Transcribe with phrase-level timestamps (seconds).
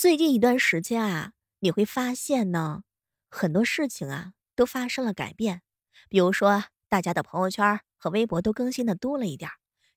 [0.00, 2.84] 最近一段时间啊，你会发现呢，
[3.28, 5.60] 很多事情啊都发生了改变。
[6.08, 9.50] 比如说，大家的朋友圈和微博都更新的多了一点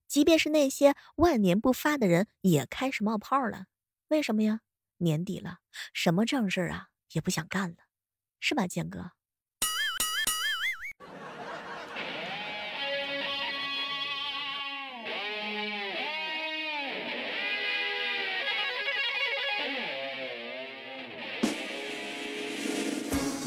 [0.05, 3.67] 即便是那些万年不发的人，也开始冒泡了。
[4.09, 4.59] 为什么呀？
[4.97, 5.59] 年底了，
[5.93, 7.77] 什么正事啊也不想干了，
[8.41, 9.11] 是吧，建哥？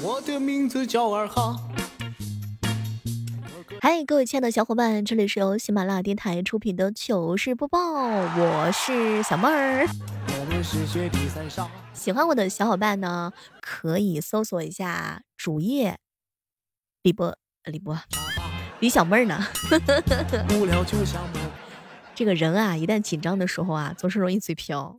[0.02, 1.56] 我的名字叫二哈。
[3.80, 9.86] 嗨，各位亲爱的小伙伴，这里是由喜马拉雅电台出品的糗事播报，我是小妹儿。
[11.94, 13.32] 喜欢我的小伙伴呢，
[13.62, 15.98] 可以搜索一下主页
[17.02, 17.98] 李波，李波，
[18.80, 19.46] 李小妹儿呢。
[22.14, 24.94] 这个人啊，一旦紧张的时候啊，总是容易嘴瓢。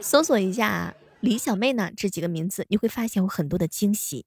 [0.00, 0.94] 搜索一下。
[1.24, 1.90] 李小妹呢？
[1.96, 4.26] 这几个名字你会发现有很多的惊喜。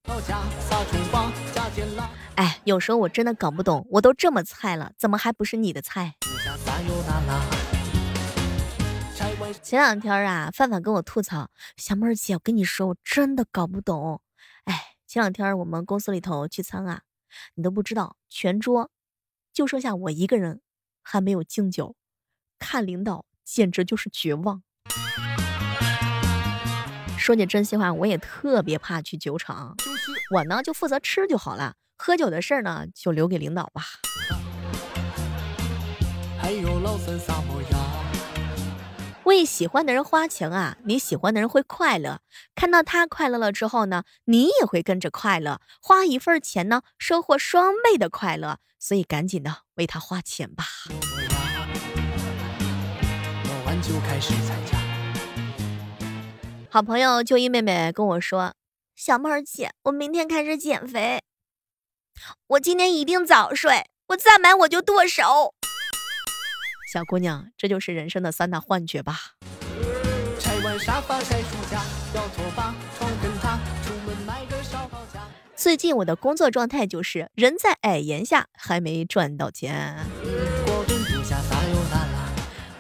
[2.33, 6.15] 哎，有时候我真的搞不懂，我都这么菜了，怎么还不是你的菜？
[9.61, 14.19] 前两天啊，范范跟我吐槽，小妹儿姐，我跟你说，我真的搞不懂。
[14.63, 17.03] 哎，前两天我们公司里头聚餐啊，
[17.53, 18.89] 你都不知道，全桌
[19.53, 20.61] 就剩下我一个人
[21.03, 21.95] 还没有敬酒，
[22.57, 24.63] 看领导简直就是绝望。
[27.27, 29.75] 说句真心话，我也特别怕去酒厂。
[30.33, 33.83] 我呢就负责吃就好了，喝酒的事儿呢就留给领导吧。
[39.25, 42.21] 为喜欢的人花钱啊，你喜欢的人会快乐，
[42.55, 45.59] 看到他快乐了之后呢，你也会跟着快乐。
[45.81, 50.63] 花一份钱呢，收获双倍的快乐，所以赶紧的为他花钱吧。
[56.77, 58.53] 好朋友就一妹妹跟我说
[58.95, 61.23] ：“小妹儿姐，我明天开始减肥，
[62.49, 65.55] 我今天一定早睡，我再买我就剁手。”
[66.93, 69.17] 小姑娘，这就是人生的三大幻觉吧。
[75.55, 79.97] 最近我的工作状态就是人在矮檐下，还没赚到钱。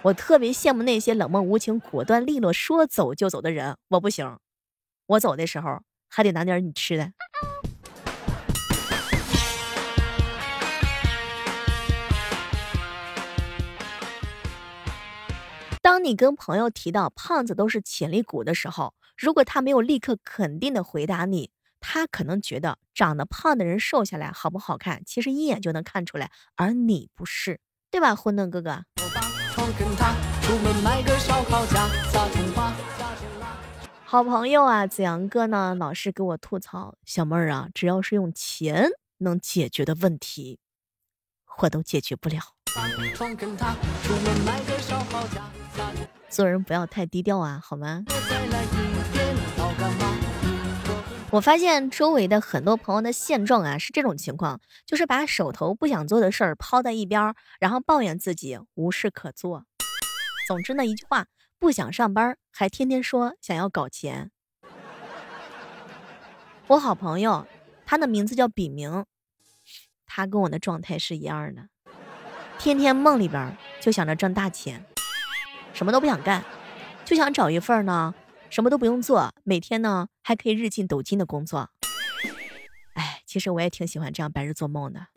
[0.07, 3.75] 我特别羡慕那些冷漠无情、果断利落、说走就走的人。
[3.89, 4.39] 我不行，
[5.05, 7.11] 我走的时候还得拿点你吃的。
[15.81, 21.51] 当你跟朋友提到胖子都是潜力股的时候，如果他没有立刻肯定的回答你，
[21.81, 27.59] 他可能觉得长得胖的人瘦下来好不好看，其实一眼就能看出来，而你不是，
[27.91, 28.85] 对吧，混沌哥哥？
[34.05, 40.59] 好朋友啊，子阳哥呢，老是给我吐槽，小妹儿啊，只要是用钱能解决的问题，
[41.59, 42.41] 我都解决不了。
[46.29, 48.03] 做人不要太低调啊，好吗？
[51.29, 59.65] 我发现周围的很多朋友的现状啊，是这种情况，就是把手头不想做的事儿抛在一边，然后抱怨自己无事可做。
[60.47, 61.27] 总之呢，一句话，
[61.59, 64.31] 不想上班，还天天说想要搞钱。
[66.67, 67.45] 我好朋友，
[67.85, 69.03] 他的名字叫笔名，
[70.05, 71.67] 他跟我的状态是一样的，
[72.57, 74.85] 天天梦里边就想着挣大钱，
[75.73, 76.45] 什么都不想干，
[77.03, 78.15] 就想找一份呢。
[78.49, 81.69] 什么都不用做，每天呢还可以日进斗金的工作。
[82.93, 85.07] 哎，其实我也挺喜欢这样白日做梦的。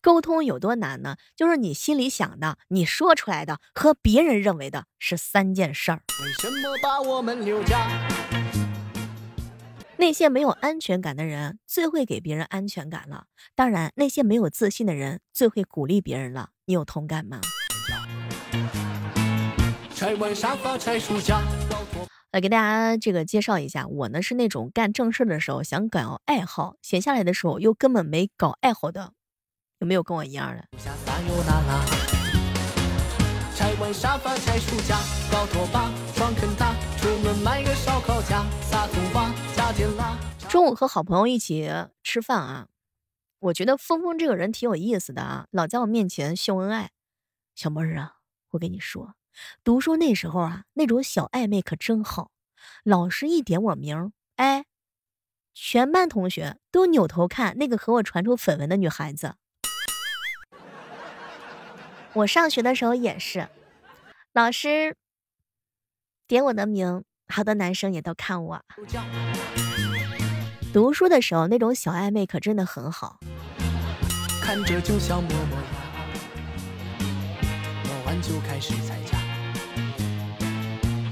[0.00, 1.16] 沟通有多难呢？
[1.36, 6.02] 就是你心里想的，你说出来的和别人认为的是三件事儿。
[6.22, 7.88] 为什么把我们留下？
[10.00, 13.24] 那些没有安全感的人，最会给别人安全感了。
[13.54, 16.48] 当然，那些没有自信的人，最会鼓励别人了。
[16.64, 17.38] 你有同感吗？
[22.32, 29.12] 来给大家这个介绍一下，我呢是那种干正事的时候想搞爱好，闲下来的时候又根本没搞爱好的。
[29.80, 30.64] 有没有跟我一样的？
[33.54, 34.96] 拆完沙发拆书架，
[35.30, 40.18] 搞拖把，床很大，出门买个烧烤架，撒葱花，加点辣。
[40.50, 41.66] 中午和好朋友一起
[42.02, 42.68] 吃饭啊，
[43.38, 46.90] 我觉得峰峰这个人挺有意思的啊，老在我面前秀恩爱。
[47.54, 48.16] 小妹儿啊，
[48.50, 49.14] 我跟你说，
[49.64, 52.32] 读书那时候啊，那种小暧昧可真好。
[52.84, 54.66] 老师一点我名，哎，
[55.54, 59.36] 全班同学都扭头看那个和我传出绯闻的女孩子。
[62.12, 63.48] 我上学的时候也是，
[64.34, 64.98] 老师
[66.30, 68.64] 点我的名，好多男生也都看我。
[70.72, 73.18] 读书的时候那种小暧昧可真的很好。
[74.40, 75.58] 看着就像默默
[77.82, 79.18] 摸完就开始拆家，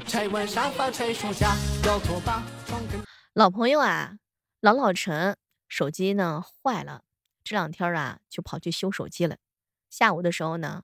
[0.06, 3.00] 拆完沙发拆书架，要拖把床跟。
[3.34, 4.18] 老朋友啊，
[4.60, 5.36] 老老陈
[5.66, 7.02] 手机呢坏了，
[7.42, 9.38] 这两天啊就跑去修手机了。
[9.90, 10.82] 下午的时候呢，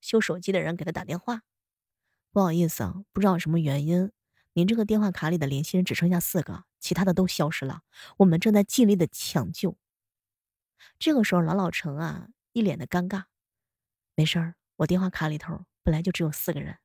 [0.00, 1.42] 修手机的人给他打电话，
[2.36, 4.12] 不好意思啊，不知道什么原因，
[4.52, 6.64] 您这个电话卡里的联系人只剩下四个。
[6.78, 7.80] 其他的都消失了，
[8.18, 9.78] 我们正在尽力的抢救。
[10.98, 13.22] 这个时候，老老陈啊，一脸的尴尬。
[14.14, 16.76] 没事儿，我电话卡里头本来就只有四个人，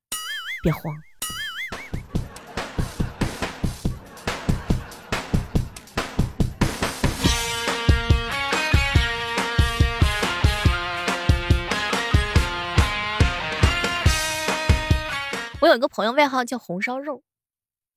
[0.64, 0.96] 别慌。
[15.72, 17.24] 有个朋友，外号叫红烧肉。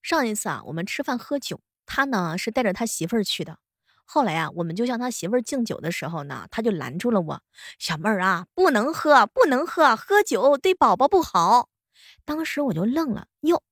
[0.02, 1.60] 上一次啊，我们吃饭喝酒。
[1.86, 3.58] 他呢是带着他媳妇儿去的，
[4.06, 7.42] 后来啊，我们就向他媳妇儿敬酒的时候呢，他就拦住了我，
[7.78, 11.68] 小妹儿啊，不能喝，不能喝，喝酒对宝宝不好。
[12.24, 13.62] 当时我就愣了，哟，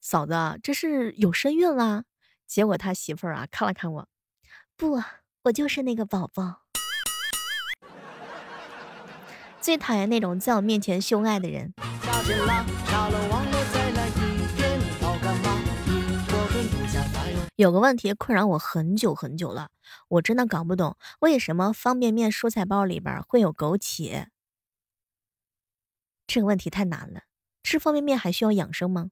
[0.00, 2.04] 嫂子这是有身孕了？
[2.46, 4.08] 结果他媳妇儿啊看了看我，
[4.76, 5.02] 不，
[5.42, 6.62] 我就是那个宝宝。
[9.60, 11.74] 最讨厌那种在我面前秀爱的人。
[17.56, 19.68] 有个问题困扰我很久很久了，
[20.08, 24.26] 我真的搞不懂为什么方便面蔬菜包里边会有枸杞。
[26.26, 27.24] 这个问题太难了，
[27.62, 29.10] 吃方便面还需要养生吗？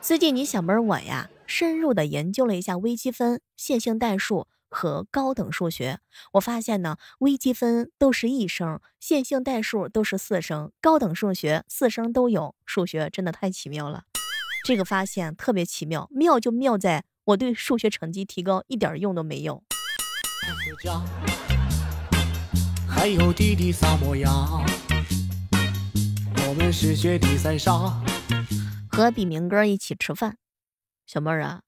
[0.00, 4.48] 最近你小妹我呀，深入的研究了一下微积分、线性代数。
[4.74, 6.00] 和高等数学，
[6.32, 12.56] 我发现呢，微积分都是一声，线性代数都是四声，高等数学四声都有。
[12.66, 14.02] 数学真的太奇妙了，
[14.64, 19.62] 这个发现特别奇妙，妙就妙在我对数学成绩提高一点用都没有。
[22.88, 24.28] 还有弟弟萨摩亚，
[26.48, 27.72] 我们是雪地三沙。
[28.90, 30.36] 和比明哥一起吃饭，
[31.06, 31.62] 小妹儿啊，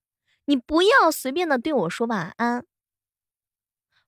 [0.46, 2.64] 你不要随便的对我说晚安。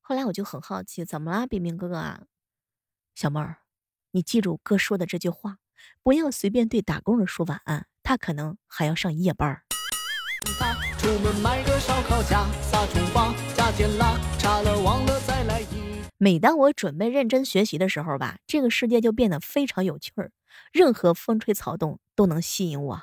[0.08, 2.22] 后来我就很好奇，怎么啦，冰冰哥哥啊？
[3.14, 3.58] 小妹儿，
[4.12, 5.58] 你记住哥说的这句话，
[6.02, 9.60] 不要随便对打工人说晚安，他可能还要上夜班。
[16.16, 20.32] 每当我准备认真学习的时候吧，这个世界就变得非常有趣儿，
[20.72, 23.02] 任何风吹草动都能吸引我。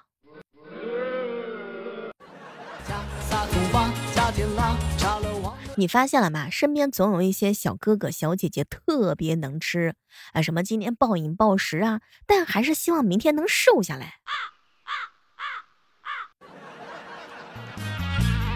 [5.77, 6.49] 你发现了吗？
[6.49, 9.95] 身边总有一些小哥哥小姐姐特别能吃，
[10.31, 14.21] 啊，什么今天暴饮暴食啊，但还是希望明天能瘦下来。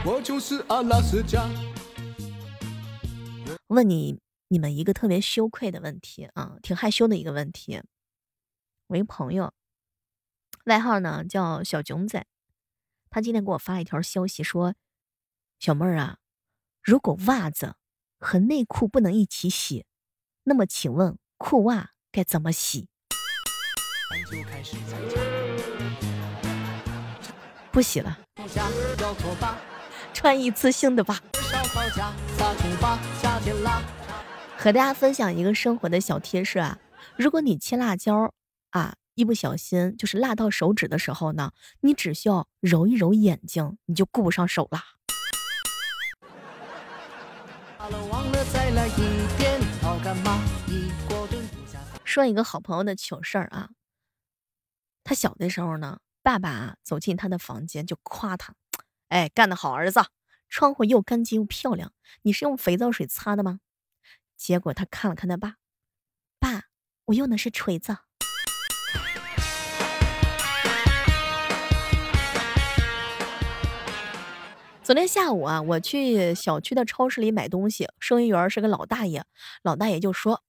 [0.05, 1.45] 我就是阿拉斯加。
[3.67, 7.81] 问你你们一个特别羞愧的问题啊，挺害羞的一个问题。
[8.87, 9.53] 我一朋友，
[10.65, 12.25] 外号呢叫小囧仔，
[13.09, 14.73] 他今天给我发一条消息说
[15.59, 16.18] ：“小妹儿啊。”
[16.89, 17.75] 如果袜子
[18.19, 19.85] 和内裤不能一起洗，
[20.45, 22.87] 那么请问裤袜该怎么洗？
[27.71, 28.17] 不洗了，
[30.15, 31.21] 穿一次性的吧。
[34.57, 36.79] 和大家分享一个生活的小贴士啊，
[37.15, 38.33] 如果你切辣椒
[38.71, 44.98] 啊，一不小心就是辣到手指的时候呢，你只需要揉一揉眼睛，你就顾不上手了。
[48.51, 50.41] 再来一遍，好干嘛
[52.03, 53.69] 说一个好朋友的糗事儿啊，
[55.03, 58.55] 他小的时候呢，爸爸走进他的房间就夸他，
[59.09, 60.01] 哎，干得好，儿子，
[60.47, 63.59] 窗户又干净又漂亮，你是用肥皂水擦的吗？
[64.35, 65.57] 结果他看了看他爸，
[66.39, 66.63] 爸，
[67.05, 67.97] 我用的是锤子。
[74.89, 79.23] 昨天下午啊，我去小区的超市里买东西，收银员是个老大爷，
[79.61, 80.41] 老大爷就说：“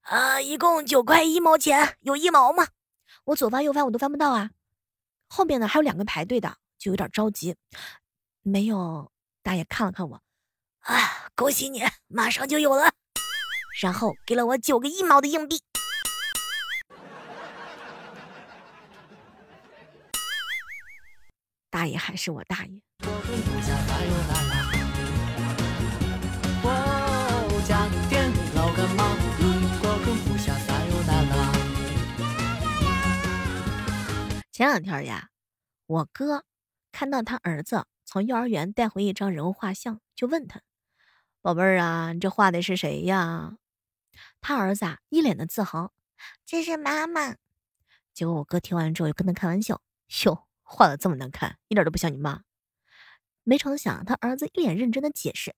[0.00, 2.68] 啊，一共九块一毛钱，有一毛吗？”
[3.24, 4.52] 我左翻右翻我都翻不到啊，
[5.28, 7.56] 后面呢还有两个排队的，就有点着急。
[8.40, 9.12] 没有，
[9.42, 10.22] 大爷看了看我，
[10.78, 12.90] 啊，恭喜你，马上就有了，
[13.82, 15.60] 然后给了我九个一毛的硬币。
[21.68, 22.80] 大爷还是我大爷。
[34.52, 35.30] 前两天呀，
[35.86, 36.44] 我哥
[36.92, 40.60] 看到他儿子从幼儿园带回一张人物画像，就问他
[41.42, 43.56] ：“宝贝儿啊，你这画的是谁呀？”
[44.40, 45.92] 他儿子啊一脸的自豪
[46.46, 47.34] ：“这是妈妈。”
[48.14, 49.80] 结果我哥听完之后就跟他开玩笑
[50.24, 52.42] ：“哟，画的这么难看，一点都不像你妈。”
[53.44, 55.54] 没成想他儿子一脸认真的解释：“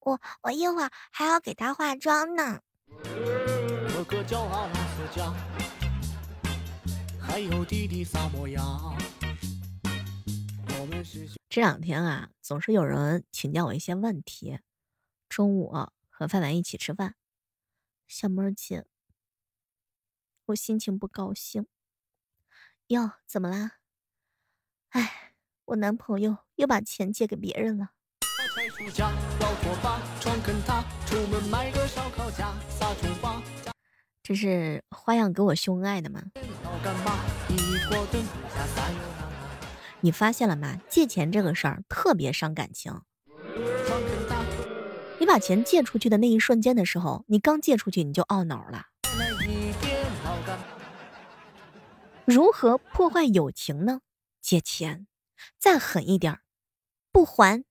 [0.00, 2.60] 我我一会儿还要给他化妆呢。”
[7.18, 8.96] 还有弟弟撒模样。
[11.48, 14.60] 这两天啊，总是有人请教我一些问题。
[15.28, 15.70] 中午
[16.10, 17.14] 和范范一起吃饭，
[18.06, 18.84] 小妹儿姐，
[20.46, 21.66] 我心情不高兴。
[22.88, 23.78] 哟，怎么啦？
[24.90, 25.31] 哎，
[25.66, 27.90] 我男朋友又把钱借给别人了。
[34.22, 36.22] 这是花样给我秀恩爱的吗？
[40.00, 40.80] 你发现了吗？
[40.88, 43.00] 借钱这个事儿特别伤感情。
[45.18, 48.86] 你把钱借出去的那一瞬间的时候，你刚借出去你就懊恼了。
[52.24, 54.00] 如何破坏友情呢？
[54.40, 55.06] 借钱，
[55.58, 56.40] 再狠一点
[57.10, 57.64] 不还，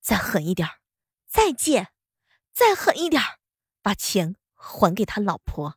[0.00, 0.68] 再狠一点
[1.26, 1.88] 再借，
[2.52, 3.22] 再狠一点
[3.82, 5.76] 把钱还给他老婆。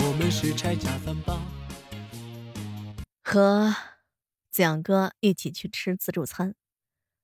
[0.00, 1.40] 我们是拆家饭吧。
[3.22, 3.74] 和
[4.50, 6.54] 子阳哥一起去吃自助餐，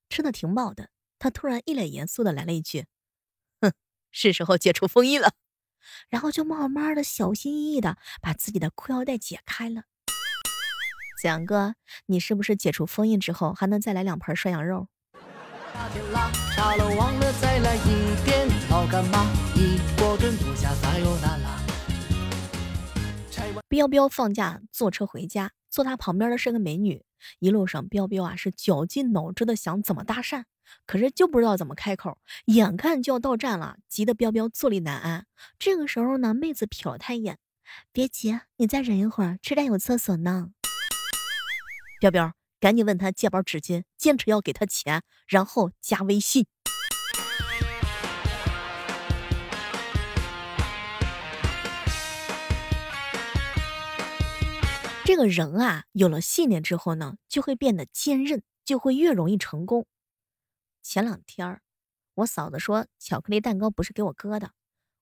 [0.09, 0.91] 吃的挺饱的。
[1.19, 2.87] 他突然一脸严肃的来了一句
[3.63, 3.73] ：“哼，
[4.11, 5.33] 是时候解除封印了。”
[6.09, 9.83] 然后就慢慢的、小心翼翼的把自己的裤腰带解开了。
[11.21, 11.75] 子阳哥，
[12.07, 14.89] 你是不是解除封印之后还能再来两盘涮羊肉？
[23.69, 27.05] 彪彪放假坐车回家，坐他旁边的是个美女。
[27.41, 30.45] 一路上，彪彪啊是绞尽脑汁的想怎么搭讪，
[30.87, 32.17] 可是就不知道怎么开口。
[32.45, 35.27] 眼看就要到站了，急得彪彪坐立难安。
[35.59, 37.39] 这个时候呢，妹子瞟了他一眼
[37.91, 40.51] ：“别急，你再忍一会儿，车站有厕所呢。”
[41.99, 42.33] 彪彪。
[42.61, 46.47] 赶紧问他借包纸巾，坚持要给他钱，然后加微信。
[55.15, 59.87] 这个人啊，有了信念之后呢，就会变得坚韧，就会越容易成功。
[60.83, 61.61] 前两天
[62.15, 64.51] 我嫂子说巧克力蛋糕不是给我哥的，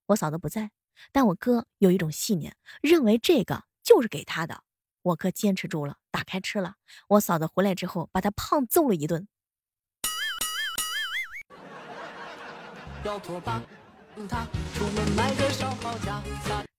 [0.05, 0.69] 我嫂子不在，
[1.11, 4.61] 但我哥有一种信念，认为这个就是给他的。
[5.01, 6.75] 我哥坚持住了，打开吃了。
[7.07, 9.27] 我嫂子回来之后，把他胖揍了一顿。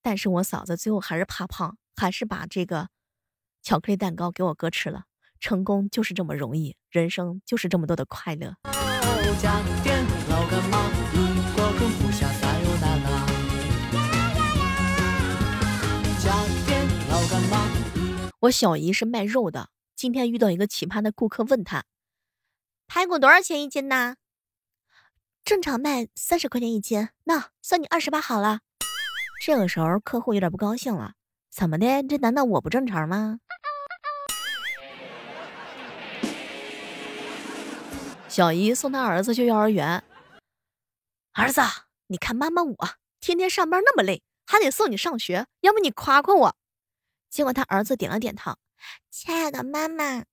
[0.02, 2.90] 但是我嫂子最后还是怕胖，还是把这个
[3.64, 5.04] 巧克力蛋糕给我哥吃了。
[5.40, 8.54] 成功就是这么容易，人生就是这么多的快乐。
[18.40, 21.84] 我小姨是卖肉的，今天遇到一个奇葩的顾客，问他
[22.86, 24.16] 排骨多少钱一斤呢？
[25.42, 28.60] 正常卖三十块钱一斤，那算你二十八好了。
[29.42, 31.14] 这个时候客户有点不高兴了，
[31.54, 32.02] 怎么的？
[32.02, 33.38] 这难道我不正常吗？
[38.28, 40.02] 小姨送他儿子去幼儿园，
[41.34, 41.60] 儿子，
[42.08, 42.76] 你看妈妈我
[43.20, 46.56] 天天上班那么累，还得送你上学，要不你夸夸我？
[47.30, 48.56] 结果他儿子点了点头，
[49.08, 50.24] 亲爱的妈妈，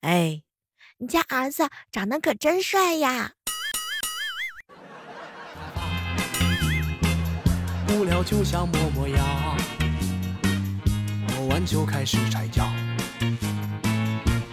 [0.00, 0.42] 哎，
[0.98, 3.34] 你家儿子长得可真帅呀！
[7.90, 9.56] 无聊就想摸摸呀，
[11.56, 12.70] 完就开始拆家，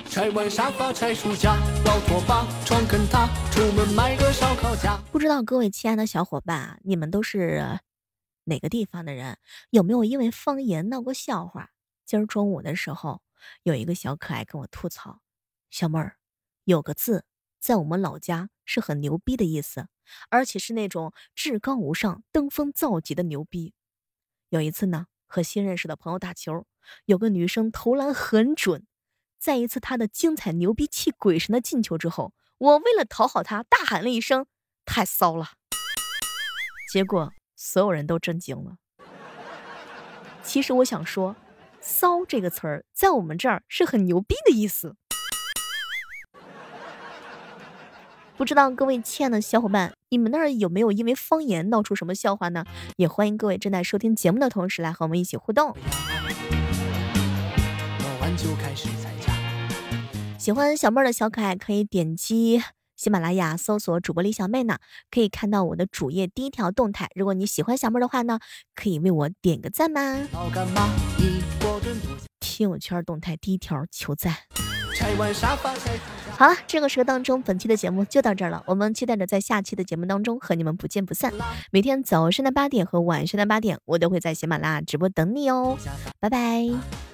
[0.06, 4.98] 拆完沙发拆书架，老拖把床跟榻，出门买个烧烤架。
[5.12, 7.82] 不知道各位亲爱的小伙伴，你们都是
[8.46, 9.38] 哪个地方的人？
[9.70, 11.72] 有没有因为方言闹过笑话？
[12.06, 13.22] 今儿中午的时候，
[13.64, 15.20] 有一个小可爱跟我吐槽
[15.70, 16.16] ：“小妹儿，
[16.64, 17.26] 有个字
[17.60, 19.90] 在我们老家是很牛逼的意思，
[20.30, 23.74] 而且是那种至高无上、登峰造极的牛逼。”
[24.48, 26.68] 有一次呢，和新认识的朋友打球，
[27.06, 28.86] 有个女生投篮很准，
[29.40, 34.46] 在一次她的精彩牛逼气鬼神的进球之后，我为了讨好她，大喊了一声
[34.86, 35.54] ：“太骚了！”
[36.94, 38.78] 结果所有人都震惊了。
[40.44, 41.36] 其实我想说。
[41.86, 44.96] 骚这个词儿在我们这儿是很牛逼的意思。
[48.36, 52.66] 不知道各位亲爱的小伙伴，你们那儿有没有因为方言闹出什么笑话呢？
[52.98, 55.76] 也欢迎各位正在收听节目的同时来和我们一起互动。
[60.38, 62.62] 喜欢小妹儿的小可爱可以点击
[62.96, 64.80] 喜马拉雅搜索主播李小妹呢，
[65.12, 67.10] 可以看到我的主页第一条动态。
[67.16, 68.40] 如果你喜欢小妹儿的话呢，
[68.76, 70.28] 可以为我点个赞吗？
[72.40, 74.34] 听友圈动态第一条求赞。
[76.36, 78.64] 好了，这个时刻当中，本期的节目就到这儿了。
[78.66, 81.32] 我们期待着在下期的节目当中和你们不见不散。
[81.72, 85.78] 每天早上的八点和晚上的八点，我都会在喜马拉雅直播等你哦。
[86.20, 87.13] 拜拜。